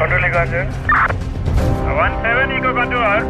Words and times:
Control 0.00 0.24
Echo 0.26 0.42
17 0.46 2.52
Echo 2.56 2.70
Control. 2.76 3.22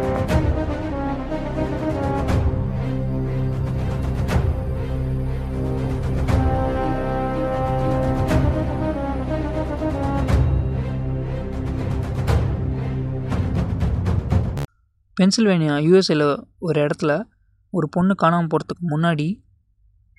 Pennsylvania 15.21 15.85
யூஎஸ்ஏல 15.85 16.43
ஒரு 16.59 16.81
இடத்துல 16.81 17.21
ஒரு 17.69 17.89
பொண்ணு 17.89 18.15
காணாமல் 18.15 18.47
போகிறதுக்கு 18.47 18.91
முன்னாடி 18.91 19.43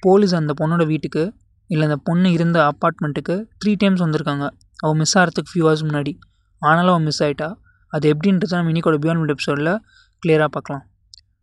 போலீஸ் 0.00 0.34
அந்த 0.34 0.54
பொண்ணோட 0.60 0.86
வீட்டுக்கு 0.86 1.34
இல்லை 1.66 1.88
அந்த 1.88 2.00
பொண்ணு 2.04 2.32
இருந்த 2.32 2.70
அப்பார்ட்மெண்ட்டுக்கு 2.70 3.44
த்ரீ 3.64 3.76
டைம்ஸ் 3.76 4.02
வந்திருக்காங்க. 4.02 4.50
அவள் 4.76 4.96
மிஸ் 4.96 5.18
ஆகிறதுக்கு 5.18 5.44
ஃபியூ 5.54 5.64
ஹவர்ஸ் 5.68 5.88
முன்னாடி. 5.88 6.18
ஆனாலும் 6.62 6.92
அவள் 6.95 7.06
மிஸ் 7.08 7.22
ஆகிட்டா 7.27 7.48
அது 7.92 8.05
எப்படின்றது 8.12 8.55
நம்ம 8.59 8.73
இன்னைக்கோட 8.73 8.96
பியாண்ட் 9.05 9.32
எபிசோடில் 9.34 9.73
கிளியராக 10.23 10.50
பார்க்கலாம். 10.56 10.83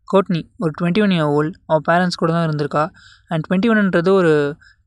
கோட்னி 0.08 0.40
ஒரு 0.62 0.72
டுவெண்ட்டி 0.78 1.00
ஒன் 1.04 1.14
இயர் 1.16 1.30
ஓல்ட் 1.38 1.56
அவள் 1.70 1.84
பேரண்ட்ஸ் 1.88 2.20
கூட 2.20 2.30
தான் 2.36 2.46
இருந்திருக்கா. 2.48 2.84
அண்ட் 3.30 3.42
டுவெண்ட்டி 3.46 3.70
ஒன்ன்றது 3.72 4.10
ஒரு 4.20 4.32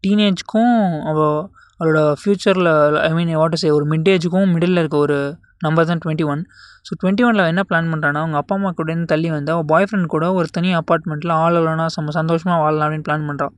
டீனேஜ்க்கும் 0.04 0.76
அவள் 1.12 1.36
அவளோட 1.80 2.00
ஃப்யூச்சரில் 2.22 2.70
ஐ 3.08 3.12
மீன் 3.18 3.32
வாட் 3.42 3.56
சே 3.62 3.70
ஒரு 3.78 3.86
மிட் 3.92 4.10
ஏஜுக்கும் 4.14 4.52
மிடில் 4.56 4.80
இருக்க 4.82 4.98
ஒரு 5.06 5.18
நம்பர் 5.66 5.88
தான் 5.90 6.02
டுவெண்ட்டி 6.04 6.26
ஒன் 6.32 6.42
ஸோ 6.88 6.92
டுவெண்ட்டி 7.02 7.24
ஒனில் 7.28 7.48
என்ன 7.52 7.62
பிளான் 7.70 7.90
பண்ணுறான்னா 7.94 8.22
அவங்க 8.24 8.38
அப்பா 8.42 8.54
அம்மா 8.58 8.70
கூட 8.80 8.94
தள்ளி 9.12 9.30
வந்து 9.36 9.52
அவள் 9.56 9.68
பாய் 9.72 9.88
ஃப்ரெண்ட் 9.90 10.10
கூட 10.14 10.26
ஒரு 10.40 10.48
தனி 10.58 10.70
அப்பார்ட்மெண்ட்டில் 10.82 11.34
ஆள் 11.42 11.58
இல்லைனா 11.60 11.86
செம்ம 11.96 12.16
சந்தோஷமாக 12.20 12.60
வாழலாம் 12.64 12.86
அப்படின்னு 12.88 13.08
பிளான் 13.10 13.28
பண்ணுறான் 13.30 13.54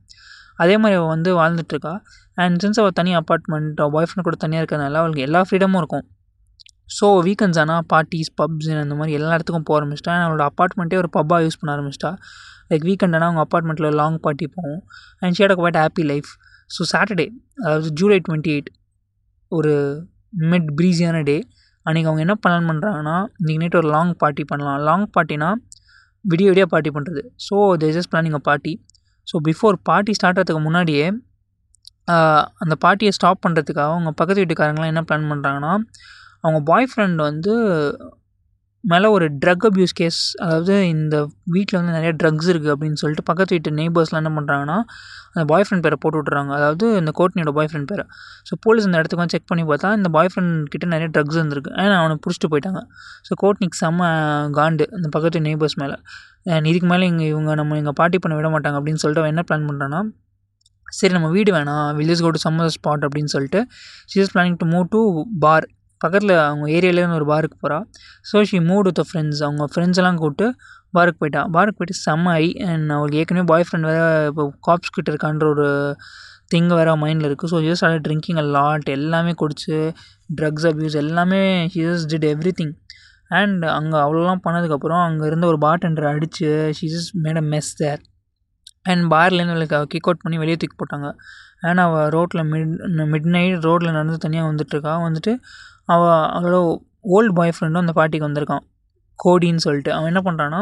அதே 0.62 0.74
மாதிரி 0.82 0.96
அவள் 0.98 1.12
வந்து 1.14 1.30
வாழ்ந்துட்டுருக்கா 1.40 1.94
அண்ட் 2.42 2.58
சின்ஸ் 2.64 2.80
அவள் 2.82 2.96
தனி 3.00 3.12
அப்பார்ட்மெண்ட் 3.20 3.80
அவள் 3.82 3.94
பாய் 3.96 4.08
ஃப்ரெண்ட் 4.08 4.28
கூட 4.28 4.38
தனியாக 4.44 4.62
இருக்கிறதுனால 4.62 5.00
அவளுக்கு 5.02 5.26
எல்லா 5.28 5.40
ஃப்ரீடமும் 5.48 5.80
இருக்கும். 5.82 6.04
ஸோ 6.88 7.06
வீக்கெண்ட்ஸ் 7.26 7.60
ஆனால் 7.62 7.84
பார்ட்டிஸ் 7.92 8.30
பப்ஸ் 8.40 8.68
அந்த 8.84 8.96
மாதிரி 9.00 9.14
எல்லா 9.18 9.30
இடத்துக்கும் 9.36 9.66
போக 9.68 9.76
ஆரம்பிச்சிட்டா. 9.80 10.12
அண்ட் 10.16 10.26
அவளோட 10.26 10.44
அப்பார்ட்மெண்ட்டே 10.50 10.98
ஒரு 11.02 11.10
பப்பாக 11.16 11.40
யூஸ் 11.46 11.58
பண்ண 11.60 11.70
ஆரம்பிச்சிட்டா. 11.76 12.10
லைக் 12.70 12.84
வீக்கெண்ட் 12.90 13.16
ஆனால் 13.16 13.28
அவங்க 13.28 13.42
அப்பார்ட்மெண்ட்டில் 13.46 13.96
லாங் 14.00 14.18
பார்ட்டி 14.26 14.46
போவோம். 14.56 14.80
And 15.22 15.36
shared 15.38 15.54
quite 15.60 15.78
happy 15.82 16.04
life 16.12 16.30
so 16.70 16.82
Saturday 16.92 17.26
அதாவது 17.64 17.88
ஜூலை 18.00 18.18
டுவெண்ட்டி 18.26 18.52
எயிட் 18.54 18.70
ஒரு 19.52 19.72
மிட் 20.52 20.70
ப்ரீஸியான 20.78 21.18
டே 21.30 21.36
அன்றைக்கி 21.86 22.08
அவங்க 22.10 22.22
என்ன 22.26 22.34
பிளான் 22.44 22.68
பண்ணுறாங்கன்னா 22.70 23.16
இன்றைக்கி 23.40 23.60
நைட் 23.62 23.78
ஒரு 23.80 23.88
லாங் 23.94 24.12
பார்ட்டி 24.22 24.44
பண்ணலாம். 24.50 24.78
லாங் 24.88 25.06
பார்ட்டினா 25.16 25.48
விடிய 26.24 26.46
விடிய 26.50 26.64
பார்ட்டி 26.72 26.90
பண்ணுறது 26.96 27.22
so 27.46 27.56
they 27.82 27.88
just 27.96 28.10
planning 28.12 28.36
a 28.38 28.42
party 28.48 28.72
so 29.28 29.36
before 29.48 29.76
party 29.88 30.12
start 30.18 30.38
ஆகிறதுக்கு 30.38 30.62
முன்னாடியே 30.68 31.06
அந்த 32.62 32.74
பார்ட்டியை 32.84 33.12
ஸ்டாப் 33.16 33.42
பண்ணுறதுக்காக 33.44 33.90
அவங்க 33.90 34.10
பக்கத்து 34.20 34.42
வீட்டுக்காரங்களாம் 34.42 34.90
என்ன 34.92 35.02
பிளான் 35.08 35.28
பண்ணுறாங்கன்னா 35.32 35.72
அவங்க 36.44 36.60
பாய் 36.70 36.90
ஃப்ரெண்ட் 36.92 37.20
வந்து 37.30 37.54
மேலே 38.84 39.08
ஒரு 39.16 39.26
ட்ரக் 39.42 39.64
அப்யூஸ் 39.66 39.94
கேஸ் 39.98 40.18
அதாவது 40.44 40.74
இந்த 40.94 41.16
வீட்டில் 41.54 41.76
வந்து 41.78 41.92
நிறைய 41.96 42.10
ட்ரக்ஸ் 42.20 42.48
இருக்குது 42.52 42.72
அப்படின்னு 42.74 42.98
சொல்லிட்டு 43.02 43.24
பக்கத்து 43.28 43.52
வீட்டு 43.56 43.70
நெய்பர்ஸ்லாம் 43.78 44.20
என்ன 44.22 44.32
பண்ணுறாங்கன்னா 44.38 44.76
அந்த 45.34 45.44
பாய் 45.50 45.64
ஃப்ரெண்ட் 45.66 45.84
பேரை 45.86 45.96
போட்டு 46.02 46.18
விட்றாங்க 46.20 46.52
அதாவது 46.58 46.86
இந்த 47.00 47.12
கோட்னியோட 47.18 47.52
பாய் 47.58 47.68
ஃப்ரெண்ட் 47.70 47.88
பேரை. 47.92 48.04
ஸோ 48.48 48.56
போலீஸ் 48.64 48.86
இந்த 48.88 48.98
இடத்துக்கு 49.00 49.22
வந்து 49.22 49.34
செக் 49.36 49.48
பண்ணி 49.52 49.64
பார்த்தா 49.70 49.90
இந்த 49.98 50.08
பாய் 50.16 50.30
ஃப்ரெண்ட் 50.32 50.58
கிட்ட 50.72 50.88
நிறைய 50.94 51.08
ட்ரக்ஸ் 51.14 51.38
இருந்திருக்கு. 51.40 51.70
ஏன்னா 51.82 51.94
அவனை 52.02 52.16
பிடிச்சிட்டு 52.24 52.50
போயிட்டாங்க. 52.54 52.82
ஸோ 53.28 53.34
கோட்னிக்கு 53.42 53.78
செம்ம 53.82 54.10
காண்டு 54.58 54.86
அந்த 54.98 55.08
பக்கத்து 55.16 55.42
நெய்பர்ஸ் 55.48 55.78
மேலே. 55.82 55.96
அண்ட் 56.56 56.68
இதுக்கு 56.72 56.90
மேலே 56.92 57.06
இங்கே 57.12 57.26
இவங்க 57.32 57.54
நம்ம 57.60 57.78
இங்கே 57.82 57.94
பார்ட்டி 58.02 58.20
பண்ண 58.24 58.36
விட 58.40 58.50
மாட்டாங்க 58.56 58.78
அப்படின்னு 58.80 59.02
சொல்லிட்டு 59.04 59.22
அவன் 59.24 59.34
என்ன 59.34 59.44
பிளான் 59.50 59.66
பண்ணுறான்னா 59.70 60.02
சரி 60.98 61.14
நம்ம 61.16 61.30
வீடு 61.36 61.50
வேணாம். 61.56 61.86
Village 62.00 62.22
go 62.26 62.32
to 62.36 62.42
summer 62.46 62.74
spot 62.76 63.06
அப்படின்னு 63.08 63.32
சொல்லிட்டு 63.36 63.62
she 64.12 64.20
is 64.24 64.32
planning 64.34 64.58
to 64.62 64.68
move 64.74 64.86
to 64.96 65.00
bar 65.44 65.66
பக்கத்தில் 66.04 66.34
அவங்க 66.36 66.66
ஏரியாலேருந்து 66.78 67.18
ஒரு 67.20 67.28
பாருக்கு 67.32 67.58
போகிறா 67.62 67.78
so 68.30 68.42
she 68.42 68.58
move 68.58 68.82
with 68.82 69.02
friends 69.08 69.42
அவங்க 69.42 69.64
ஃப்ரெண்ட்ஸ் 69.72 70.00
எல்லாம் 70.02 70.16
கூப்பிட்டு 70.16 70.46
பாருக்கு 70.90 71.18
போயிட்டா. 71.18 71.42
பாருக்கு 71.52 71.78
போயிட்டு 71.78 71.96
செம்ம 72.04 72.32
ஐ 72.34 72.46
அண்ட் 72.66 72.90
அவளுக்கு 72.90 73.18
ஏற்கனவே 73.18 73.46
பாய் 73.46 73.64
ஃப்ரெண்ட் 73.66 73.88
வேறு 73.88 74.26
இப்போ 74.26 74.44
காப்ஸ் 74.68 74.94
கிட்ட 74.94 75.08
இருக்கான்ற 75.12 75.46
ஒரு 75.48 75.66
திங் 76.54 76.70
வேறு 76.74 76.94
மைண்டில் 76.96 77.28
இருக்குது 77.28 77.50
so 77.50 77.60
use 77.64 77.82
had 77.84 78.04
drinking 78.08 78.38
a 78.38 78.46
lot 78.56 78.88
எல்லாமே 78.88 79.32
குடிச்சு 79.42 79.76
ட்ரக்ஸ் 80.34 80.66
அப்யூஸ் 80.66 80.96
எல்லாமே 80.96 81.42
he 81.74 81.84
did 82.12 82.28
every 82.32 82.52
thing 82.60 82.74
and 83.28 83.64
அங்கே 83.64 83.96
அவ்வளோலாம் 83.96 84.44
பண்ணதுக்கப்புறம் 84.44 85.02
அங்கே 85.04 85.26
இருந்த 85.26 85.46
ஒரு 85.46 85.58
பார்டெண்டரை 85.60 86.10
அடித்து 86.14 86.72
she 86.72 86.86
just 86.86 87.14
made 87.22 87.36
a 87.36 87.46
mess 87.50 87.72
there 87.76 88.02
and 88.90 89.12
பார்லேருந்து 89.12 89.52
அவளுக்கு 89.54 89.78
கிக் 89.92 90.06
அவுட் 90.08 90.22
பண்ணி 90.24 90.38
வெளியே 90.42 90.56
தூக்கி 90.62 90.76
போட்டாங்க. 90.82 91.08
அண்ட் 91.68 91.80
அவள் 91.86 92.08
ரோட்டில் 92.16 92.42
மிட் 92.52 92.72
மிட் 93.14 93.28
நைட் 93.36 93.62
ரோட்டில் 93.68 93.96
நடந்து 93.98 94.18
தனியாக 94.24 94.50
வந்துட்டுருக்கா. 94.52 94.94
வந்துட்டு 95.06 95.32
அவள் 95.94 96.18
அவளோட 96.36 96.58
ஓல்டு 97.16 97.32
பாய் 97.38 97.52
ஃப்ரெண்டும் 97.56 97.82
அந்த 97.84 97.94
பார்ட்டிக்கு 98.00 98.26
வந்திருக்கான். 98.28 98.64
கோடின்னு 99.24 99.62
சொல்லிட்டு. 99.66 99.92
அவன் 99.98 100.10
என்ன 100.14 100.22
பண்ணுறான்னா 100.28 100.60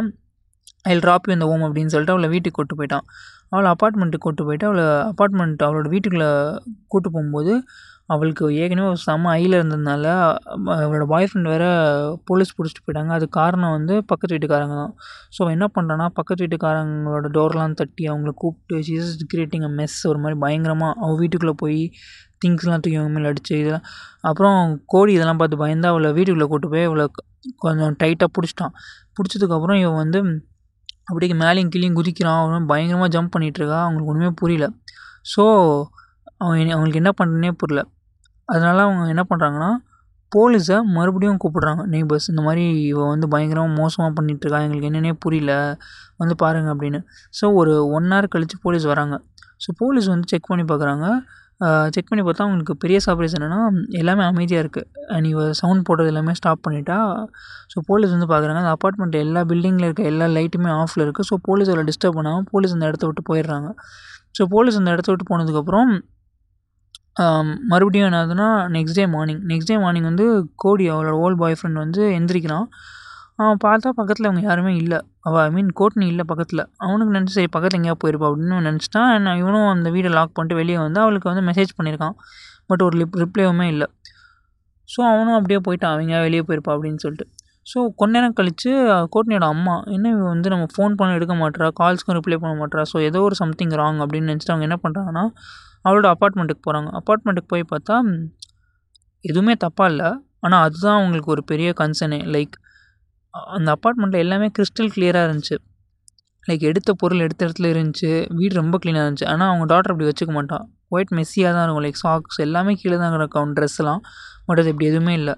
ஐ 0.91 0.95
ட்ராப் 0.99 1.33
இந்த 1.35 1.47
ஓம் 1.53 1.63
அப்படின்னு 1.63 1.93
சொல்லிட்டு 1.95 2.15
அவளை 2.15 2.29
வீட்டுக்கு 2.35 2.57
கூட்டு 2.59 2.77
போயிட்டான். 2.79 3.07
அவளை 3.55 3.69
அப்பார்ட்மெண்ட்டுக்கு 3.73 4.25
கூட்டு 4.27 4.43
போயிட்டு 4.45 4.67
அவளை 4.67 4.85
அப்பார்ட்மெண்ட் 4.85 5.65
அவளோட 5.67 5.89
வீட்டுக்குள்ளே 5.95 6.31
கூட்டு 6.93 7.09
போகும்போது 7.11 7.53
அவளுக்கு 8.09 8.45
ஏற்கனவே 8.63 8.89
ஒரு 8.93 9.01
செம்ம 9.07 9.29
ஐயில் 9.37 9.57
இருந்ததுனால 9.59 10.05
அவளோட 10.77 11.05
பாய் 11.13 11.29
ஃப்ரெண்ட் 11.29 11.51
வேறு 11.53 11.69
போலீஸ் 12.29 12.55
பிடிச்சிட்டு 12.57 12.83
போயிட்டாங்க. 12.87 13.13
அது 13.19 13.27
காரணம் 13.39 13.75
வந்து 13.77 13.95
பக்கத்து 14.11 14.35
வீட்டுக்காரங்க 14.37 14.77
தான். 14.83 14.93
ஸோ 15.37 15.43
என்ன 15.55 15.67
பண்ணுறான்னா 15.77 16.07
பக்கத்து 16.19 16.45
வீட்டுக்காரங்களோட 16.45 17.29
டோர்லாம் 17.37 17.77
தட்டி 17.81 18.05
அவங்கள 18.13 18.33
கூப்பிட்டு 18.43 18.79
சீசஸ் 18.89 19.15
கிரியேட்டிங் 19.33 19.67
அ 19.71 19.73
மெஸ் 19.81 19.99
ஒரு 20.13 20.21
மாதிரி 20.25 20.39
பயங்கரமாக 20.45 20.93
அவள் 21.05 21.21
வீட்டுக்குள்ளே 21.23 21.57
போய் 21.65 21.81
திங்ஸ்லாம் 22.45 22.83
தூக்கி 22.85 22.99
அவங்க 23.01 23.13
மேலே 23.17 23.31
அடித்து 23.33 23.55
இதெல்லாம். 23.63 23.87
அப்புறம் 24.29 24.59
கோடி 24.95 25.13
இதெல்லாம் 25.19 25.41
பார்த்து 25.43 25.63
பயந்து 25.65 25.89
அவளை 25.93 26.11
வீட்டுக்குள்ளே 26.19 26.49
கூட்டு 26.53 26.71
போய் 26.75 26.89
அவளை 26.91 27.07
கொஞ்சம் 27.65 27.95
டைட்டாக 28.03 28.31
பிடிச்சிட்டான். 28.37 28.75
பிடிச்சதுக்கப்புறம் 29.19 29.79
இவன் 29.85 30.01
வந்து 30.03 30.19
அப்படியே 31.11 31.35
மேலேயும் 31.45 31.73
கீழேயும் 31.75 31.99
குதிக்கிறான். 32.01 32.41
அவன் 32.43 32.69
பயங்கரமாக 32.73 33.11
ஜம்ப் 33.17 33.33
பண்ணிகிட்ருக்கா 33.35 33.79
அவங்களுக்கு 33.85 34.13
ஒன்றுமே 34.13 34.33
புரியல. 34.43 34.67
ஸோ 35.33 35.45
அவன் 36.43 36.73
அவங்களுக்கு 36.75 37.01
என்ன 37.03 37.13
பண்ணுறனே 37.21 37.51
புரியல. 37.63 37.83
அதனால் 38.49 38.83
அவங்க 38.87 39.11
என்ன 39.15 39.25
பண்ணுறாங்கன்னா 39.31 39.71
போலீஸை 40.33 40.77
மறுபடியும் 40.97 41.41
கூப்பிட்றாங்க. 41.43 41.83
நெய்பர்ஸ் 41.95 42.29
இந்த 42.33 42.43
மாதிரி 42.47 42.65
இவன் 42.93 43.11
வந்து 43.15 43.27
பயங்கரமாக 43.35 43.73
மோசமாக 43.81 44.11
பண்ணிகிட்ருக்கா 44.19 44.61
எங்களுக்கு 44.67 44.89
என்னென்னே 44.91 45.13
புரியல. 45.25 45.53
வந்து 46.21 46.35
பாருங்கள் 46.43 46.73
அப்படின்னு. 46.75 47.01
ஸோ 47.39 47.45
ஒரு 47.61 47.73
ஒன் 47.97 48.09
ஹவர் 48.13 48.33
கழித்து 48.35 48.57
போலீஸ் 48.65 48.87
வராங்க. 48.93 49.17
ஸோ 49.65 49.71
போலீஸ் 49.81 50.09
வந்து 50.15 50.29
செக் 50.33 50.51
பண்ணி 50.51 50.67
பார்க்குறாங்க 50.73 51.07
செக் 51.95 52.09
பண்ணி 52.11 52.23
பார்த்தா 52.27 52.45
அவங்களுக்கு 52.47 52.75
பெரிய 52.85 52.99
சர்ப்ரைஸ் 53.05 53.35
என்னென்னா 53.39 53.59
எல்லாமே 53.99 54.23
அமைதியாக 54.31 54.63
இருக்குது 54.65 54.87
அண்ட் 55.15 55.27
இவ 55.33 55.43
சவுண்ட் 55.61 55.85
போடுறது 55.89 56.11
எல்லாமே 56.13 56.33
ஸ்டாப் 56.39 56.63
பண்ணிட்டா. 56.67 56.97
ஸோ 57.73 57.81
போலீஸ் 57.91 58.13
வந்து 58.15 58.29
பார்க்குறாங்க 58.33 58.61
அந்த 58.63 58.73
அப்பார்ட்மெண்ட் 58.77 59.17
எல்லா 59.25 59.41
பில்டிங்கில் 59.51 59.87
இருக்க 59.89 60.03
எல்லா 60.13 60.27
லைட்டுமே 60.37 60.71
ஆஃபில் 60.81 61.05
இருக்குது 61.07 61.29
ஸோ 61.31 61.37
போலீஸ் 61.49 61.71
அவளை 61.73 61.85
டிஸ்டர்ப் 61.91 62.17
பண்ணாமல் 62.19 62.47
போலீஸ் 62.53 62.75
அந்த 62.77 62.89
இடத்த 62.91 63.07
விட்டு 63.11 63.25
போயிடுறாங்க. 63.31 63.69
ஸோ 64.39 64.45
போலீஸ் 64.55 64.79
அந்த 64.81 64.97
இடத்த 64.97 65.09
விட்டு 65.13 65.29
போனதுக்கப்புறம் 65.33 65.93
மறுபடியும் 67.71 68.09
என்னதுன்னா 68.09 68.47
next 68.77 68.99
day 68.99 69.05
morning 69.07 69.41
next 69.51 69.71
day 69.71 69.77
morning 69.79 70.09
வந்து 70.11 70.27
கோடி 70.55 70.85
அவளோட 70.91 71.15
ஓல்ட் 71.25 71.41
பாய் 71.43 71.57
ஃப்ரெண்ட் 71.59 71.81
வந்து 71.85 72.03
எந்திரிக்கிறான். 72.19 72.67
அவன் 73.39 73.61
பார்த்தா 73.65 73.91
பக்கத்தில் 73.99 74.29
அவங்க 74.29 74.43
யாருமே 74.49 74.73
இல்லை. 74.83 74.99
அவள் 75.21 75.43
ஐ 75.45 75.51
மீன் 75.51 75.71
கோட்னி 75.81 76.07
இல்லை 76.13 76.25
பக்கத்தில். 76.31 76.63
அவனுக்கு 76.87 77.15
நினச்சி 77.17 77.35
சரி 77.39 77.51
பக்கத்தில் 77.57 77.79
எங்கேயா 77.81 77.97
போயிருப்பா 78.05 78.27
அப்படின்னு 78.31 78.59
நினச்சிட்டான். 78.69 79.11
இவனும் 79.43 79.69
அந்த 79.75 79.91
வீடை 79.97 80.11
லாக் 80.19 80.35
பண்ணிட்டு 80.37 80.59
வெளியே 80.61 80.79
வந்து 80.87 81.01
அவளுக்கு 81.05 81.31
வந்து 81.33 81.45
மெசேஜ் 81.51 81.73
பண்ணியிருக்கான். 81.79 82.17
பட் 82.71 82.83
ஒரு 82.83 82.97
லிப் 83.01 83.17
ரிப்ளைவுமே 83.23 83.67
இல்லை. 83.75 83.89
ஸோ 84.89 85.01
அவனும் 85.13 85.37
அப்படியே 85.39 85.61
போயிட்டான். 85.69 85.95
அவங்க 85.97 86.21
வெளியே 86.27 86.45
போயிருப்பா 86.49 86.73
அப்படின்னு 86.77 87.03
சொல்லிட்டு. 87.07 87.27
ஸோ 87.67 87.79
கொஞ்ச 88.01 88.13
நேரம் 88.17 88.37
கழித்து 88.39 88.71
கோட்னியோட 89.15 89.47
அம்மா 89.55 89.75
என்ன 89.87 90.07
இவ 90.09 90.23
வந்து 90.35 90.49
நம்ம 90.49 90.65
ஃபோன் 90.75 90.95
பண்ண 91.01 91.19
எடுக்க 91.19 91.35
மாட்டேறா 91.35 91.69
கால்ஸ்க்கும் 91.81 92.17
ரிப்ளை 92.19 92.37
பண்ண 92.37 92.55
மாட்டேறா 92.63 92.85
ஸோ 92.93 92.97
ஏதோ 93.09 93.19
ஒரு 93.21 93.35
சம்திங் 93.35 93.75
ராங் 93.81 94.01
அப்படின்னு 94.05 94.31
நினச்சிட்டு 94.31 94.55
அவங்க 94.55 94.67
என்ன 94.69 94.79
பண்ணுறாங்கன்னா 94.85 95.25
அவளோட 95.85 96.07
அப்பார்ட்மெண்ட்டுக்கு 96.15 96.65
போகிறாங்க 96.67 96.91
அப்பார்ட்மெண்ட்டுக்கு 96.99 97.51
போய் 97.55 97.71
பார்த்தா 97.73 97.97
எதுவுமே 99.25 99.55
தப்பாக 99.65 99.93
இல்லை. 99.93 100.09
ஆனால் 100.47 100.63
அதுதான் 100.67 100.99
அவங்களுக்கு 101.01 101.31
ஒரு 101.35 101.43
பெரிய 101.51 101.69
கன்சர்னே 101.81 102.21
லைக் 102.35 102.55
அந்த 103.57 103.69
அப்பார்ட்மெண்ட்டில் 103.77 104.23
எல்லாமே 104.25 104.49
கிறிஸ்டல் 104.57 104.91
கிளியராக 104.95 105.27
இருந்துச்சு. 105.29 105.57
லைக் 106.49 106.65
எடுத்த 106.71 106.91
பொருள் 107.01 107.25
எடுத்த 107.27 107.41
இடத்துல 107.47 107.69
இருந்துச்சு. 107.75 108.11
வீடு 108.39 108.55
ரொம்ப 108.61 108.77
க்ளீனாக 108.83 109.05
இருந்துச்சு. 109.07 109.29
ஆனால் 109.33 109.51
அவங்க 109.51 109.67
டாட்டர் 109.73 109.93
அப்படி 109.95 110.09
வச்சுக்க 110.11 110.33
மாட்டான் 110.39 110.65
ஒயிட் 110.95 111.13
மெஸ்ஸியாக 111.19 111.53
தான் 111.57 111.65
இருக்கும். 111.67 111.85
லைக் 111.87 112.01
சாக்ஸ் 112.05 112.41
எல்லாமே 112.47 112.73
கீழே 112.81 112.97
தான் 113.05 113.17
இருக்கும் 113.21 113.53
ட்ரெஸ்லாம் 113.59 114.03
பட் 114.49 114.61
அது 114.63 114.71
இப்படி 114.73 114.89
எதுவுமே 114.93 115.15
இல்லை. 115.21 115.35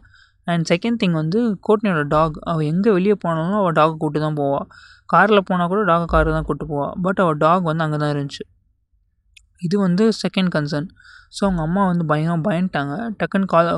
அண்ட் 0.52 0.66
செகண்ட் 0.72 0.98
திங் 1.02 1.16
வந்து 1.22 1.38
கோட்னியோட 1.66 2.00
டாக் 2.14 2.36
அவள் 2.50 2.68
எங்கே 2.72 2.90
வெளியே 2.96 3.16
போனாலும் 3.24 3.58
அவள் 3.60 3.76
டாகை 3.80 3.94
கூட்டு 4.02 4.18
தான் 4.24 4.38
போவாள் 4.40 4.66
காரில் 5.12 5.46
போனால் 5.48 5.70
கூட 5.72 5.80
டாகை 5.92 6.06
காரில் 6.14 6.36
தான் 6.38 6.48
கூட்டு 6.48 6.64
போவாள் 6.72 6.92
பட் 7.06 7.20
அவள் 7.24 7.38
டாக் 7.44 7.64
வந்து 7.70 7.84
அங்கே 7.86 7.98
தான் 8.02 8.12
இருந்துச்சு. 8.14 8.44
இது 9.66 9.76
வந்து 9.86 10.04
செகண்ட் 10.22 10.50
கன்சர்ன் 10.56 10.88
ஸோ 11.36 11.40
அவங்க 11.46 11.60
அம்மா 11.68 11.82
வந்து 11.90 12.04
பயங்கரம் 12.10 12.44
பயந்துட்டாங்க. 12.48 12.94
டக்குன்னு 13.20 13.46
கால் 13.52 13.70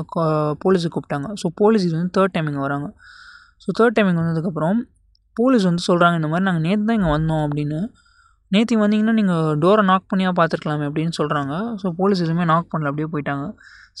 போலீஸுக்கு 0.63 0.95
கூப்பிட்டாங்க. 0.95 1.27
ஸோ 1.41 1.47
போலீஸ் 1.61 1.85
இது 1.87 1.95
வந்து 1.99 2.13
தேர்ட் 2.17 2.33
டைம் 2.35 2.49
இங்கே 2.51 2.63
வராங்க. 2.67 2.87
ஸோ 3.63 3.67
தேர்ட் 3.79 3.95
டைம் 3.97 4.09
இங்கே 4.11 4.21
வந்ததுக்கப்புறம் 4.23 4.79
போலீஸ் 5.37 5.65
வந்து 5.69 5.83
சொல்கிறாங்க 5.89 6.15
இந்த 6.19 6.29
மாதிரி 6.31 6.45
நாங்கள் 6.49 6.65
நேற்று 6.67 6.85
தான் 6.89 6.97
இங்கே 6.99 7.11
வந்தோம் 7.17 7.43
அப்படின்னு. 7.45 7.79
நேற்று 8.55 8.75
வந்தீங்கன்னா 8.83 9.15
நீங்கள் 9.19 9.55
டோரை 9.63 9.83
நாக் 9.89 10.05
பண்ணியாக 10.11 10.33
பார்த்துருக்கலாமே 10.39 10.85
அப்படின்னு 10.89 11.13
சொல்கிறாங்க 11.19 11.53
ஸோ 11.81 11.87
போலீஸ் 11.99 12.21
எதுவுமே 12.25 12.45
நாக் 12.51 12.69
பண்ணல 12.73 12.89
அப்படியே 12.91 13.09
போயிட்டாங்க. 13.13 13.45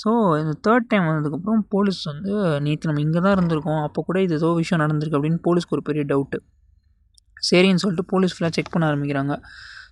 ஸோ 0.01 0.09
இந்த 0.41 0.53
தேர்ட் 0.65 0.87
டைம் 0.91 1.07
வந்ததுக்கப்புறம் 1.09 1.63
போலீஸ் 1.73 2.01
வந்து 2.11 2.33
நேற்று 2.65 2.89
நம்ம 2.89 3.01
இங்கே 3.05 3.21
தான் 3.25 3.35
இருந்திருக்கோம். 3.37 3.81
அப்போ 3.87 4.01
கூட 4.09 4.17
இது 4.27 4.35
ஏதோ 4.39 4.49
விஷயம் 4.61 4.81
நடந்திருக்கு 4.83 5.17
அப்படின்னு 5.19 5.41
போலீஸ்க்கு 5.47 5.75
ஒரு 5.77 5.83
பெரிய 5.89 6.03
டவுட்டு 6.11 6.39
சரின்னு 7.49 7.81
சொல்லிட்டு 7.83 8.05
போலீஸ் 8.13 8.35
ஃபுல்லாக 8.35 8.53
செக் 8.57 8.71
பண்ண 8.75 8.85
ஆரம்பிக்கிறாங்க. 8.91 9.33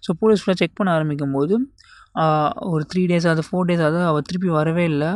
ஸோ 0.06 0.12
போலீஸ் 0.22 0.42
ஃபுல்லாக 0.44 0.60
செக் 0.62 0.78
பண்ண 0.80 0.90
ஆரம்பிக்கும் 0.98 1.36
போது 1.38 1.56
ஒரு 2.74 2.84
த்ரீ 2.92 3.02
டேஸ் 3.12 3.28
அது 3.32 3.44
ஃபோர் 3.48 3.68
டேஸ் 3.70 3.84
ஆகுது 3.88 4.06
அவள் 4.12 4.28
திருப்பி 4.30 4.50
வரவே 4.60 4.84
இல்லை. 4.92 5.12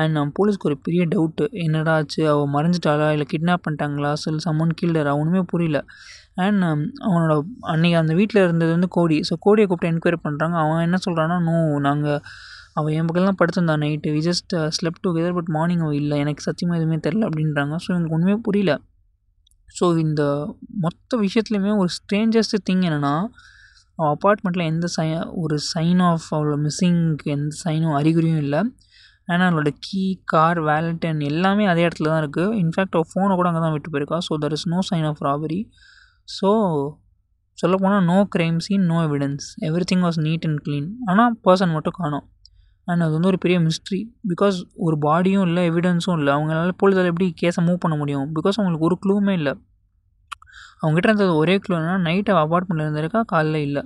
அண்ட் 0.00 0.12
நம்ம 0.16 0.32
போலீஸ்க்கு 0.38 0.68
ஒரு 0.70 0.76
பெரிய 0.86 1.02
டவுட்டு 1.12 1.44
என்னடா 1.64 1.92
ஆச்சு? 2.00 2.22
அவள் 2.32 2.50
மறைஞ்சிட்டாளா? 2.56 3.06
இல்லை 3.14 3.26
கிட்னாப் 3.32 3.62
பண்ணிட்டாங்களா? 3.66 4.10
சில 4.24 4.40
சம்மன் 4.46 4.74
கீழர் 4.80 5.10
ஒன்றுமே 5.20 5.42
புரியல. 5.52 5.78
அண்ட் 6.44 6.62
um, 6.68 6.80
அவனோட 7.06 7.34
அன்றைக்கி 7.72 7.96
அந்த 8.00 8.14
வீட்டில் 8.18 8.42
இருந்தது 8.46 8.70
வந்து 8.76 8.88
கோடி. 8.96 9.16
ஸோ 9.28 9.34
கோடியை 9.46 9.66
கூப்பிட்டு 9.68 9.92
என்கொயரி 9.92 10.18
பண்ணுறாங்க 10.26 10.56
அவன் 10.64 10.84
என்ன 10.86 10.98
சொல்கிறான்னா 11.06 11.36
நோ 11.46 11.54
நாங்கள் 11.88 12.20
அவள் 12.78 12.94
என் 12.98 13.06
பக்கம்லாம் 13.08 13.38
படுத்திருந்தான் 13.40 13.82
night 13.84 14.12
we 14.16 14.20
just 14.28 14.54
slept 14.78 14.98
uh, 14.98 15.04
together 15.06 15.36
but 15.38 15.50
morning 15.56 15.84
அவள் 15.86 15.98
இல்லை. 16.02 16.18
எனக்கு 16.24 16.44
சத்தியமாக 16.48 16.80
எதுவுமே 16.80 16.98
தெரில 17.06 17.28
அப்படின்றாங்க. 17.30 17.76
ஸோ 17.84 17.90
எனக்கு 17.96 18.16
ஒன்றுமே 18.18 18.36
புரியல. 18.48 18.74
ஸோ 19.68 19.86
இந்த 20.06 20.22
மொத்த 20.84 21.16
விஷயத்துலையுமே 21.24 21.72
ஒரு 21.82 21.90
ஸ்ட்ரேஞ்சஸ்ட் 21.98 22.56
திங் 22.68 22.84
என்னென்னா 22.90 23.14
அப்பார்ட்மெண்ட்டில் 23.98 24.68
எந்த 24.72 24.86
சை 24.96 25.06
ஒரு 25.42 25.56
சைன் 25.72 26.00
ஆஃப் 26.10 26.26
அவளோட 26.36 26.56
மிஸ்ஸிங்க்கு 26.66 27.28
எந்த 27.36 27.52
சைனும் 27.64 27.96
அறிகுறியும் 28.00 28.42
இல்லை. 28.44 28.60
ஏன்னா 29.32 29.44
அவளோட 29.50 29.70
கீ 29.86 30.02
கார் 30.32 30.58
வேலட்டன் 30.68 31.20
எல்லாமே 31.30 31.64
அதே 31.72 31.84
இடத்துல 31.86 32.10
தான் 32.12 32.22
இருக்குது 32.24 32.54
இன்ஃபேக்ட் 32.62 32.96
அவள் 32.98 33.10
ஃபோனை 33.12 33.34
கூட 33.38 33.48
அங்கே 33.50 33.62
தான் 33.64 33.74
விட்டு 33.76 33.92
போயிருக்கா. 33.94 34.18
So 34.26 34.34
there 34.42 34.54
is 34.56 34.68
no 34.74 34.80
sign 34.90 35.06
of 35.10 35.22
robbery 35.28 35.60
so 36.28 36.50
சொல்லப்போனால் 37.58 38.06
no 38.10 38.18
crime 38.34 38.58
scene 38.66 38.86
no 38.92 38.96
evidence 39.08 39.46
every 39.68 39.84
thing 39.90 40.04
was 40.06 40.18
neat 40.26 40.46
and 40.48 40.60
clean 40.64 40.88
ஆனால் 41.10 41.34
பர்சன் 41.46 41.74
மட்டும் 41.76 41.96
காணும். 42.00 42.24
அண்ட் 42.88 43.02
அது 43.04 43.12
வந்து 43.16 43.30
ஒரு 43.32 43.38
பெரிய 43.44 43.58
மிஸ்ட்ரி 43.66 44.00
பிகாஸ் 44.32 44.56
ஒரு 44.86 44.96
பாடியும் 45.06 45.46
இல்லை 45.48 45.62
எவிடன்ஸும் 45.70 46.16
இல்லை. 46.18 46.32
அவங்களால 46.36 46.74
போலீஸால் 46.82 47.10
எப்படி 47.12 47.28
கேஸை 47.42 47.62
மூவ் 47.68 47.80
பண்ண 47.84 47.96
முடியும்? 48.02 48.26
பிகாஸ் 48.38 48.58
அவங்களுக்கு 48.58 48.88
ஒரு 48.90 48.98
க்ளூவுமே 49.04 49.34
இல்லை. 49.40 49.54
அவங்ககிட்ட 50.82 51.10
இருந்தது 51.10 51.34
ஒரே 51.36 51.54
க்ளூனா 51.64 51.94
நைட் 52.06 52.30
அவள் 52.32 52.44
அப்பார்ட்மெண்ட்டில் 52.46 52.86
இருந்திருக்கா 52.86 53.22
காலைல 53.32 53.60
இல்லை. 53.68 53.82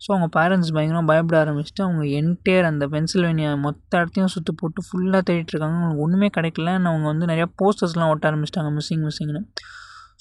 ஸோ 0.00 0.08
அவங்க 0.14 0.28
பேரண்ட்ஸ் 0.36 0.72
பயங்கரமாக 0.76 1.06
பயப்பட 1.10 1.36
ஆரம்பிச்சுட்டு 1.42 1.82
அவங்க 1.86 2.04
என்டையர் 2.20 2.66
அந்த 2.70 2.84
பென்சில்வேனியா 2.86 3.50
மொத்த 3.58 3.98
இடத்தையும் 3.98 4.32
சுற்றி 4.34 4.52
போட்டு 4.52 4.80
ஃபுல்லாக 4.86 5.22
தேடிட்டுருக்காங்க 5.28 5.76
அவங்களுக்கு 5.76 6.04
ஒன்றுமே 6.06 6.28
கிடைக்கலன்னு 6.38 6.90
அவங்க 6.92 7.06
வந்து 7.12 7.26
நிறையா 7.26 7.46
போஸ்டர்ஸ்லாம் 7.62 8.12
ஒட்ட 8.14 8.30
ஆரம்பிச்சிட்டாங்க 8.30 8.72
மிஸ்ஸிங் 8.76 9.04
மிஸ்ஸிங்னு 9.06 9.42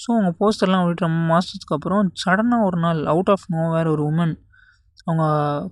ஸோ 0.04 0.08
அவங்க 0.16 0.32
போஸ்டர்லாம் 0.40 0.84
ஒட்டிட்டு 0.84 1.06
ரொம்ப 1.08 1.22
மாதத்துக்கு 1.32 1.76
அப்புறம் 1.76 2.08
சடனாக 2.24 2.68
ஒரு 2.68 2.78
நாள் 2.80 3.02
அவுட் 3.06 3.32
ஆஃப் 3.36 3.46
நோ 3.48 3.64
வேர் 3.74 3.88
ஒரு 3.88 4.04
உமன் 4.12 4.36
அவங்க 5.08 5.24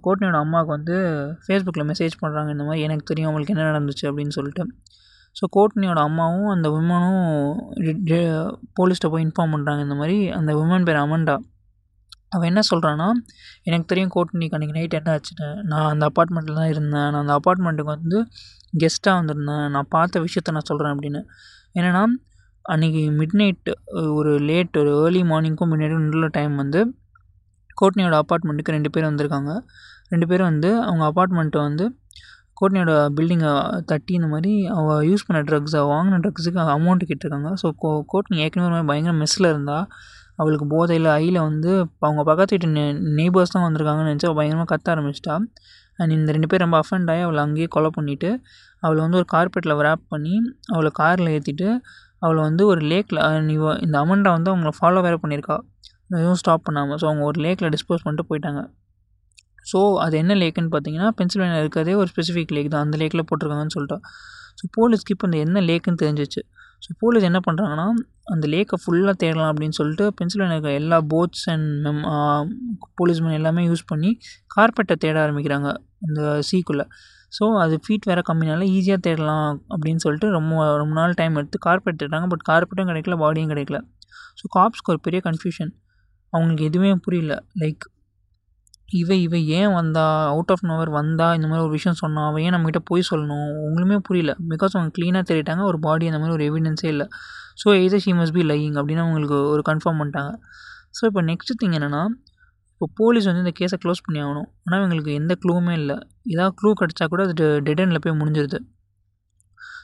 கோட்னியோட 0.05 0.37
அம்மாவுக்கு 0.37 0.71
வந்து 0.71 0.95
ஃபேஸ்புக்கில் 1.43 1.89
மெசேஜ் 1.91 2.15
பண்ணுறாங்க 2.21 2.49
இந்த 2.49 2.63
மாதிரி 2.63 2.81
எனக்கு 2.81 3.03
தெரியும் 3.03 3.29
அவங்களுக்கு 3.29 3.53
என்ன 3.55 3.67
நடந்துச்சு? 3.71 4.05
அப்படின்னு 4.11 4.35
சொல்லிட்டு. 4.37 4.63
ஸோ 5.35 5.43
கோட்னியோட 5.55 5.99
அம்மாவும் 6.09 6.49
அந்த 6.53 6.67
விமனும் 6.75 7.21
போலீஸ்கிட்ட 8.79 9.09
போய் 9.13 9.25
இன்ஃபார்ம் 9.27 9.53
பண்ணுறாங்க 9.55 9.81
இந்த 9.87 9.95
மாதிரி. 10.01 10.17
அந்த 10.37 10.51
விமன் 10.59 10.87
பேர் 10.87 10.99
அமண்டா. 11.03 11.35
அவன் 12.35 12.49
என்ன 12.49 12.61
சொல்கிறான்னா 12.71 13.07
எனக்கு 13.67 13.85
தெரியும் 13.91 14.11
கோட்னிக்கு 14.15 14.55
அன்றைக்கி 14.57 14.75
நைட் 14.77 14.97
என்ன 14.99 15.09
ஆச்சுன்னு. 15.15 15.47
நான் 15.71 15.87
அந்த 15.93 16.03
அப்பார்ட்மெண்ட்டில் 16.09 16.59
தான் 16.59 16.71
இருந்தேன். 16.73 17.07
நான் 17.13 17.21
அந்த 17.23 17.33
அப்பார்ட்மெண்ட்டுக்கு 17.39 17.93
வந்து 17.97 18.17
கெஸ்ட்டாக 18.81 19.15
வந்திருந்தேன். 19.19 19.65
நான் 19.75 19.89
பார்த்த 19.95 20.21
விஷயத்த 20.25 20.55
நான் 20.57 20.69
சொல்கிறேன் 20.71 20.93
அப்படின்னு. 20.95 21.21
என்னென்னா 21.79 22.03
அன்றைக்கி 22.65 23.03
மிட் 23.19 23.35
நைட் 23.41 23.69
ஒரு 24.19 24.31
லேட் 24.49 24.77
ஒரு 24.81 24.91
ஏர்லி 25.03 25.21
மார்னிங்க்கும் 25.31 25.69
மிட் 25.71 25.81
நைட்டும் 25.83 26.05
நல்ல 26.13 26.27
டைம் 26.37 26.55
வந்து 26.63 26.81
கோட்னியோட 27.81 28.15
அப்பார்ட்மெண்ட்டுக்கு 28.23 28.75
ரெண்டு 28.77 28.89
பேர் 28.93 29.09
வந்திருக்காங்க. 29.09 29.51
ரெண்டு 30.13 30.25
பேரும் 30.31 30.49
வந்து 30.51 30.69
அவங்க 30.87 31.03
அப்பார்ட்மெண்ட்டை 31.09 31.61
வந்து 31.67 31.85
கோட்னியோட 32.61 32.93
பில்டிங்கை 33.17 33.51
தட்டி 33.91 34.13
இந்த 34.19 34.27
மாதிரி 34.33 34.53
அவள் 34.77 35.03
யூஸ் 35.09 35.25
பண்ண 35.27 35.39
ட்ரக்ஸ் 35.49 35.75
அவள் 35.79 35.91
வாங்கின 35.95 36.19
ட்ரக்ஸுக்கு 36.23 36.61
அமௌண்ட் 36.77 37.07
கேட்டிருக்காங்க. 37.09 37.51
ஸோ 37.61 37.67
கோ 37.83 37.91
கோட்னி 38.13 38.37
ஏற்கனவே 38.45 38.67
ஒரு 38.69 38.75
மாதிரி 38.75 38.89
பயங்கர 38.91 39.13
மெஸ்ஸில் 39.21 39.49
இருந்தால் 39.53 39.85
அவளுக்கு 40.41 40.65
போதையில் 40.73 41.09
ஐயில் 41.19 41.39
வந்து 41.47 41.71
அவங்க 42.07 42.21
பக்கத்து 42.29 42.53
வீட்டு 42.55 42.67
நெ 42.77 42.83
நெய்பர்ஸ் 43.19 43.53
தான் 43.55 43.65
வந்திருக்காங்கன்னு 43.67 44.11
நினச்சி 44.11 44.27
அவள் 44.29 44.39
பயங்கரமாக 44.39 44.69
கத்த 44.73 44.87
ஆரம்பிச்சிட்டா. 44.93 45.35
அண்ட் 45.99 46.13
இந்த 46.17 46.29
ரெண்டு 46.35 46.49
பேர் 46.51 46.63
ரொம்ப 46.65 46.77
அஃபெண்ட் 46.83 47.09
ஆகி 47.13 47.23
அவளை 47.27 47.41
அங்கேயே 47.45 47.67
கொலை 47.75 47.89
பண்ணிவிட்டு 47.97 48.29
அவளை 48.83 48.99
வந்து 49.05 49.19
ஒரு 49.21 49.27
கார்பெட்டில் 49.35 49.75
ரேப் 49.87 50.05
பண்ணி 50.13 50.35
அவளை 50.73 50.91
காரில் 51.01 51.31
ஏற்றிட்டு 51.35 51.67
அவளை 52.25 52.39
வந்து 52.47 52.63
ஒரு 52.71 52.81
லேக்கில் 52.91 53.21
நீ 53.49 53.55
இந்த 53.85 53.95
அமண்டா 54.03 54.31
வந்து 54.37 54.51
அவங்கள 54.53 54.71
ஃபாலோ 54.79 55.01
வேறு 55.07 55.19
பண்ணியிருக்கா. 55.23 55.57
எதுவும் 56.19 56.39
ஸ்டாப் 56.41 56.65
பண்ணாமல் 56.67 56.99
ஸோ 57.01 57.05
அவங்க 57.09 57.23
ஒரு 57.29 57.39
லேக்கில் 57.45 57.71
டிஸ்போஸ் 57.75 58.03
பண்ணிட்டு 58.05 58.29
போயிட்டாங்க. 58.29 58.61
ஸோ 59.71 59.79
அது 60.05 60.15
என்ன 60.23 60.33
லேக்குன்னு 60.41 60.71
பார்த்தீங்கன்னா 60.75 61.09
பென்சில்வேனியா 61.19 61.59
இருக்கிறதே 61.63 61.93
ஒரு 62.01 62.09
ஸ்பெசிஃபிக் 62.13 62.53
லேக் 62.57 62.71
தான். 62.75 62.85
அந்த 62.87 62.97
லேக்கில் 63.01 63.27
போட்டிருக்காங்கன்னு 63.29 63.75
சொல்லிட்டா 63.77 63.99
ஸோ 64.59 64.65
போலீஸ்க்கு 64.77 65.13
இப்போ 65.15 65.27
அந்த 65.29 65.37
என்ன 65.45 65.61
லேக்குன்னு 65.69 66.01
தெரிஞ்சிச்சு. 66.03 66.41
ஸோ 66.83 66.89
போலீஸ் 67.01 67.25
என்ன 67.29 67.39
பண்ணுறாங்கன்னா 67.47 67.87
அந்த 68.33 68.45
லேக்கை 68.53 68.77
ஃபுல்லாக 68.83 69.15
தேடலாம் 69.23 69.51
அப்படின்னு 69.51 69.75
சொல்லிட்டு 69.79 70.05
பென்சில்வேனியா 70.19 70.57
இருக்கிற 70.57 70.73
எல்லா 70.81 70.97
போட்ஸ் 71.13 71.45
அண்ட் 71.53 71.67
மெம் 71.85 72.01
போலீஸ்மேன் 72.99 73.37
எல்லாமே 73.39 73.63
யூஸ் 73.69 73.83
பண்ணி 73.91 74.11
கார்பெட்டை 74.55 74.95
தேட 75.03 75.17
ஆரம்பிக்கிறாங்க 75.25 75.69
அந்த 76.05 76.21
சீக்குள்ளே 76.49 76.85
ஸோ 77.37 77.43
அது 77.63 77.75
ஃபீட் 77.83 78.07
வேறு 78.09 78.21
கம்மினால 78.29 78.65
ஈஸியாக 78.77 79.01
தேடலாம் 79.07 79.51
அப்படின்னு 79.73 80.01
சொல்லிட்டு 80.05 80.29
ரொம்ப 80.37 80.63
ரொம்ப 80.81 80.93
நாள் 80.99 81.13
டைம் 81.19 81.37
எடுத்து 81.41 81.57
கார்பெட் 81.67 81.99
தேடுறாங்க. 82.01 82.27
பட் 82.33 82.43
கார்பெட்டும் 82.49 82.89
கிடைக்கல 82.91 83.17
பாடியும் 83.23 83.51
கிடைக்கல. 83.53 83.79
ஸோ 84.39 84.45
காப்ஸ்க்கு 84.57 84.91
ஒரு 84.93 85.01
பெரிய 85.07 85.19
கன்ஃபியூஷன் 85.27 85.71
அவங்களுக்கு 86.33 86.65
எதுவுமே 86.69 86.91
புரியல. 87.05 87.35
லைக் 87.63 87.85
இவை 88.99 89.17
இவை 89.21 89.39
ஏன் 89.57 89.73
வந்தா? 89.77 90.03
அவுட் 90.31 90.51
ஆஃப் 90.53 90.63
நோவர் 90.69 90.89
வந்தா? 90.89 91.27
இந்த 91.37 91.47
மாதிரி 91.47 91.63
ஒரு 91.65 91.73
விஷயம் 91.77 91.99
சொன்னா 92.01 92.21
அவள் 92.29 92.43
ஏன் 92.45 92.53
நம்மகிட்ட 92.55 92.79
போய் 92.89 93.03
சொல்லணும்? 93.09 93.49
உங்களுமே 93.67 93.97
புரியல. 94.07 94.31
பிகாஸ் 94.49 94.73
அவங்க 94.77 94.91
க்ளீனாக 94.97 95.23
தேடிட்டாங்க 95.29 95.63
ஒரு 95.71 95.79
பாடி 95.79 96.09
அந்த 96.11 96.19
மாதிரி 96.19 96.35
ஒரு 96.37 96.45
எவிடன்ஸே 96.49 96.89
இல்லை. 96.93 97.05
So 97.61 97.67
either 97.85 98.03
she 98.05 98.11
must 98.19 98.35
be 98.37 98.43
lying 98.51 98.77
அப்படின்னு 98.79 99.03
அவங்களுக்கு 99.05 99.37
ஒரு 99.53 99.63
கன்ஃபார்ம் 99.69 99.99
பண்ணிட்டாங்க. 100.01 100.31
ஸோ 100.97 101.03
இப்போ 101.09 101.21
நெக்ஸ்ட் 101.31 101.53
திங் 101.61 101.75
என்னென்னா 101.79 102.03
இப்போ 102.73 102.87
போலீஸ் 102.99 103.27
வந்து 103.29 103.43
இந்த 103.45 103.53
கேஸை 103.59 103.77
க்ளோஸ் 103.83 104.03
பண்ணி 104.05 104.19
ஆகணும். 104.25 104.47
ஆனால் 104.65 104.79
இவங்களுக்கு 104.81 105.11
எந்த 105.21 105.33
க்ளூவுமே 105.43 105.73
இல்லை. 105.81 105.97
ஏதாவது 106.33 106.53
க்ளூ 106.59 106.69
கிடச்சா 106.81 107.05
கூட 107.13 107.23
அது 107.27 107.47
டெட் 107.67 107.81
எண்டில் 107.83 108.03
போய் 108.05 108.19
முடிஞ்சிருது. 108.21 108.59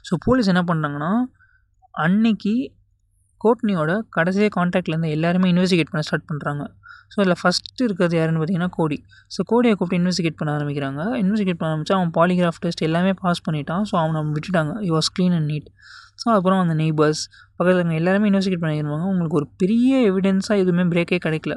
ஸோ 0.07 0.15
போலீஸ் 0.25 0.51
என்ன 0.53 0.63
பண்ணுறாங்கன்னா 0.69 1.11
அன்னைக்கு 1.95 2.53
கோட்னியோட 3.41 3.91
கடைசியாக 4.15 4.51
காண்டாக்டில் 4.57 5.05
எல்லாருமே 5.15 5.47
இன்வெஸ்டிகேட் 5.53 5.91
பண்ண 5.91 6.03
ஸ்டார்ட் 6.07 6.29
பண்ணுறாங்க 6.31 6.63
ஸோ 7.11 7.17
அதில் 7.21 7.37
ஃபஸ்ட்டு 7.41 7.85
இருக்கிறது 7.87 8.15
யாருன்னு 8.19 8.39
பார்த்தீங்கன்னா 8.41 8.71
கோடி 8.77 8.97
ஸோ 9.35 9.39
கோடியை 9.51 9.73
கூப்பிட்டு 9.75 9.99
இன்வெஸ்டிகேட் 10.01 10.37
பண்ண 10.39 10.51
ஆரம்பிக்கிறாங்க. 10.57 11.01
இன்வெஸ்டிகேட் 11.23 11.59
பண்ண 11.59 11.69
ஆரம்பிச்சா 11.73 11.95
அவன் 11.99 12.11
பாலிகிராஃப் 12.19 12.59
டெஸ்ட் 12.65 12.83
எல்லாமே 12.87 13.13
பாஸ் 13.23 13.41
பண்ணிட்டான். 13.47 13.83
ஸோ 13.89 13.95
அவனை 14.03 14.21
விட்டுட்டாங்க. 14.35 14.73
He 14.87 14.91
was 14.97 15.09
clean 15.15 15.35
and 15.39 15.49
neat 15.53 15.69
so 16.21 16.27
அப்புறம் 16.37 16.59
அந்த 16.63 16.75
நெய்பர்ஸ் 16.83 17.21
பக்கத்தில் 17.57 17.79
இருக்க 17.81 18.01
எல்லாருமே 18.01 18.27
இன்வெஸ்டிகேட் 18.31 18.63
பண்ணிடுவாங்க 18.63 19.07
உங்களுக்கு 19.13 19.37
ஒரு 19.41 19.47
பெரிய 19.61 19.91
எவிடென்ஸாக 20.11 20.63
எதுவுமே 20.63 20.85
பிரேக்கே 20.93 21.19
கிடைக்கல. 21.25 21.55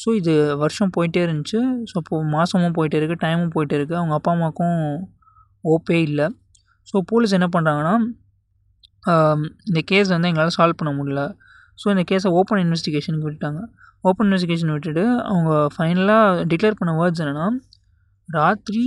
ஸோ 0.00 0.08
இது 0.20 0.32
வருஷம் 0.62 0.92
போயிட்டே 0.96 1.20
இருந்துச்சு. 1.26 1.60
ஸோ 1.90 1.94
இப்போது 2.02 2.26
மாதமும் 2.34 2.74
போயிட்டே 2.78 2.98
இருக்குது 3.00 3.22
டைமும் 3.24 3.52
போயிட்டே 3.54 3.76
இருக்குது 3.78 3.98
அவங்க 4.00 4.14
அப்பா 4.18 4.32
அம்மாவுக்கும் 4.36 4.80
ஓப்பே 5.64 5.98
இல்லை. 6.08 6.26
ஸோ 6.90 6.96
போலீஸ் 7.12 7.36
என்ன 7.38 7.48
பண்ணுறாங்கன்னா 7.56 7.94
இந்த 9.68 9.80
கேஸ் 9.90 10.08
வந்து 10.14 10.28
எங்களால் 10.30 10.56
சால்வ் 10.58 10.78
பண்ண 10.80 10.92
முடியல. 10.98 11.22
ஸோ 11.78 11.86
இந்த 11.94 12.04
கேஸை 12.10 12.30
ஓப்பன் 12.38 12.60
இன்வெஸ்டிகேஷனுக்கு 12.64 13.26
விட்டுட்டாங்க. 13.28 13.60
ஓப்பன் 14.04 14.26
இன்வெஸ்டிகேஷன் 14.28 14.72
விட்டுட்டு 14.74 15.04
அவங்க 15.30 15.50
ஃபைனலாக 15.74 16.44
டிக்ளேர் 16.52 16.78
பண்ண 16.80 16.92
வேர்ட்ஸ் 17.00 17.22
என்னென்னா 17.24 17.46
ராத்திரி 18.28 18.84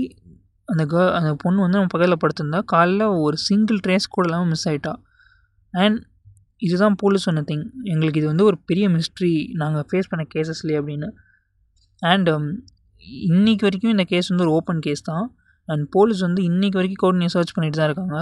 அந்த 0.69 0.83
க 0.91 0.95
அந்த 1.17 1.29
பொண்ணு 1.43 1.63
வந்து 1.65 1.77
நம்ம 1.79 1.91
பக்கத்தில் 1.93 2.21
படுத்திருந்தா 2.23 2.59
காலைல 2.73 3.03
ஒரு 3.25 3.37
சிங்கிள் 3.47 3.79
ட்ரேஸ் 3.85 4.13
கூட 4.15 4.25
இல்லாமல் 4.27 4.49
மிஸ் 4.53 4.65
ஆகிட்டா 4.71 4.93
அண்ட் 5.73 5.97
இதுதான் 6.61 6.95
போலீஸ் 7.01 7.25
சொன்ன 7.27 7.43
திங் 7.49 7.65
எங்களுக்கு 7.91 8.19
இது 8.21 8.29
வந்து 8.31 8.45
ஒரு 8.49 8.57
பெரிய 8.69 8.85
மிஸ்ட்ரி 8.95 9.33
நாங்கள் 9.61 9.85
ஃபேஸ் 9.89 10.09
பண்ண 10.11 10.23
கேசஸ்லேயே 10.33 10.79
அப்படின்னு. 10.81 11.09
அண்ட் 12.01 12.29
um, 12.33 12.45
இன்றைக்கி 13.29 13.63
வரைக்கும் 13.67 13.93
இந்த 13.95 14.05
கேஸ் 14.11 14.29
வந்து 14.31 14.45
ஒரு 14.45 14.53
ஓப்பன் 14.57 14.81
கேஸ் 14.87 15.03
தான். 15.09 15.25
அண்ட் 15.67 15.85
போலீஸ் 15.95 16.21
வந்து 16.27 16.41
இன்றைக்கி 16.49 16.77
வரைக்கும் 16.79 17.01
கோர்ட்னே 17.03 17.29
சர்ச் 17.35 17.53
பண்ணிட்டு 17.55 17.79
தான் 17.79 17.89
இருக்காங்க. 17.89 18.17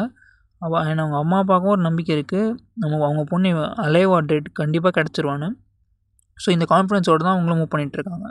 அவள் 0.62 0.82
அண்ட் 0.88 1.02
அவங்க 1.04 1.18
அம்மா 1.24 1.38
அப்பாவுக்கும் 1.44 1.74
ஒரு 1.76 1.84
நம்பிக்கை 1.88 2.12
இருக்குது 2.18 2.54
நம்ம 2.84 3.02
அவங்க 3.08 3.24
பொண்ணு 3.32 3.50
அலைவ் 3.86 4.14
ஆர் 4.18 4.28
டெட் 4.32 4.48
கண்டிப்பாக 4.62 4.94
கிடச்சிருவான்னு. 4.98 5.50
ஸோ 6.38 6.48
இந்த 6.56 6.66
கான்ஃபிடன்ஸோடு 6.74 7.22
தான் 7.26 7.36
அவங்களும் 7.36 7.60
மூவ் 7.62 7.72
பண்ணிகிட்ருக்காங்க 7.74 8.28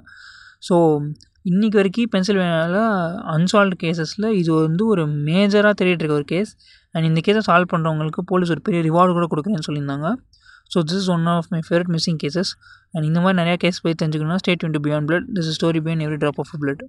ஸோ 0.69 0.75
இன்றைக்கி 1.51 1.77
வரைக்கும் 1.79 2.11
பென்சில்வேனியாவில் 2.15 2.81
அன்சால்வ்டு 3.35 3.77
கேசஸில் 3.83 4.29
இது 4.41 4.51
வந்து 4.67 4.83
ஒரு 4.93 5.03
மேஜராக 5.29 5.75
தேடிட்டு 5.81 6.03
இருக்க 6.03 6.17
ஒரு 6.21 6.29
கேஸ் 6.33 6.53
அண்ட் 6.95 7.07
இந்த 7.11 7.21
கேஸை 7.27 7.43
சால்வ் 7.49 7.73
பண்ணுறவங்களுக்கு 7.73 8.23
போலீஸ் 8.31 8.53
ஒரு 8.55 8.63
பெரிய 8.69 8.81
ரிவார்டு 8.89 9.17
கூட 9.19 9.27
கொடுக்குறேன்னு 9.33 9.67
சொல்லியிருந்தாங்க. 9.69 10.09
So 10.71 10.79
this 10.89 11.01
is 11.03 11.11
one 11.17 11.27
of 11.35 11.49
my 11.55 11.61
favourite 11.67 11.91
missing 11.95 12.21
cases 12.25 12.51
and 12.93 13.05
இந்த 13.11 13.19
மாதிரி 13.25 13.39
நிறையா 13.43 13.59
கேஸ் 13.65 13.83
போய் 13.85 13.99
தெரிஞ்சுக்கணும்னா 14.01 14.41
state 14.43 14.61
twenty 14.63 14.83
beyond 14.87 15.09
blood 15.11 15.27
this 15.37 15.51
story 15.59 15.83
beyond 15.87 16.05
every 16.07 16.19
drop 16.25 16.41
of 16.45 16.53
blood 16.65 16.83